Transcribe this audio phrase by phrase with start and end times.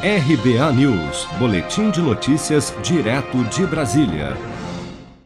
[0.00, 4.36] RBA News, Boletim de Notícias, direto de Brasília.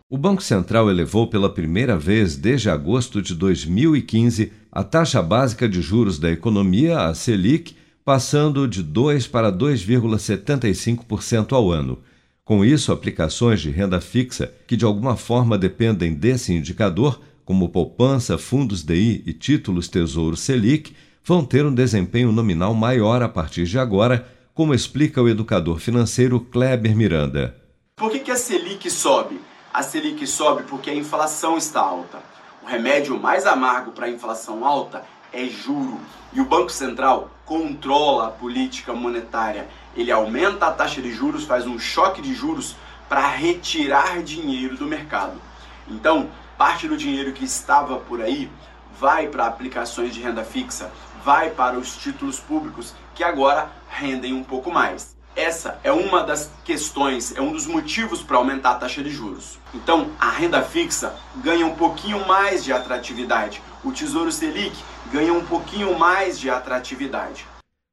[0.09, 5.83] O Banco Central elevou pela primeira vez desde agosto de 2015 a taxa básica de
[5.83, 11.99] juros da economia, a Selic, passando de 2 para 2,75% ao ano.
[12.43, 18.39] Com isso, aplicações de renda fixa que de alguma forma dependem desse indicador, como poupança,
[18.39, 23.79] fundos DI e títulos Tesouro Selic, vão ter um desempenho nominal maior a partir de
[23.79, 27.57] agora, como explica o educador financeiro Kleber Miranda.
[27.97, 29.41] Por que, que a Selic sobe?
[29.73, 32.23] A Selic sobe porque a inflação está alta.
[32.63, 35.99] O remédio mais amargo para a inflação alta é juro.
[36.35, 39.69] E o Banco Central controla a política monetária.
[39.97, 42.77] Ele aumenta a taxa de juros, faz um choque de juros
[43.09, 45.41] para retirar dinheiro do mercado.
[45.89, 48.51] Então, parte do dinheiro que estava por aí
[48.99, 50.91] vai para aplicações de renda fixa,
[51.25, 55.17] vai para os títulos públicos que agora rendem um pouco mais.
[55.35, 59.59] Essa é uma das questões, é um dos motivos para aumentar a taxa de juros.
[59.75, 63.63] Então, a renda fixa ganha um pouquinho mais de atratividade.
[63.83, 64.77] O Tesouro Selic
[65.11, 67.47] ganha um pouquinho mais de atratividade.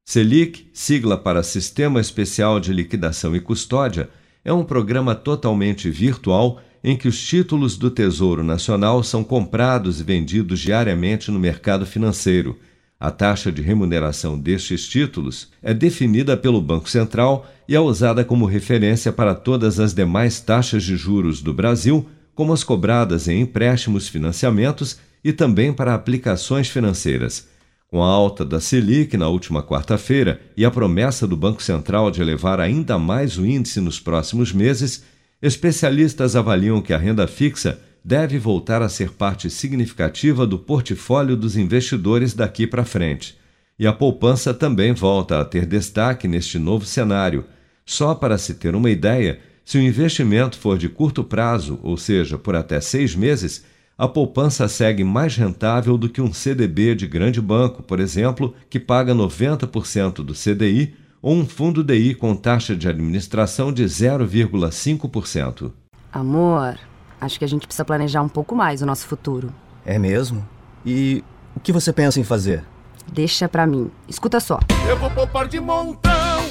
[0.05, 4.09] Selic, sigla para Sistema Especial de Liquidação e Custódia,
[4.43, 10.03] é um programa totalmente virtual em que os títulos do Tesouro Nacional são comprados e
[10.03, 12.57] vendidos diariamente no mercado financeiro
[12.99, 18.45] a taxa de remuneração destes títulos é definida pelo Banco Central e é usada como
[18.45, 24.09] referência para todas as demais taxas de juros do Brasil, como as cobradas em empréstimos,
[24.09, 27.47] financiamentos e também para aplicações financeiras.
[27.87, 32.21] Com a alta da Selic na última quarta-feira e a promessa do Banco Central de
[32.21, 35.05] elevar ainda mais o índice nos próximos meses,
[35.41, 41.55] especialistas avaliam que a renda fixa deve voltar a ser parte significativa do portfólio dos
[41.55, 43.37] investidores daqui para frente.
[43.77, 47.45] E a poupança também volta a ter destaque neste novo cenário.
[47.85, 52.37] Só para se ter uma ideia, se o investimento for de curto prazo, ou seja,
[52.37, 53.63] por até seis meses,
[53.97, 58.79] a poupança segue mais rentável do que um CDB de grande banco, por exemplo, que
[58.79, 65.71] paga 90% do CDI, ou um fundo DI com taxa de administração de 0,5%.
[66.11, 66.77] Amor.
[67.21, 69.53] Acho que a gente precisa planejar um pouco mais o nosso futuro.
[69.85, 70.47] É mesmo?
[70.85, 71.23] E
[71.55, 72.63] o que você pensa em fazer?
[73.11, 73.91] Deixa pra mim.
[74.07, 74.59] Escuta só.
[74.87, 76.41] Eu vou poupar de montão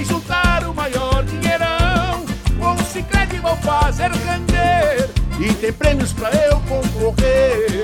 [0.00, 2.24] e juntar o maior dinheirão.
[2.58, 7.83] Com o Cicred vou fazer render e tem prêmios pra eu concorrer.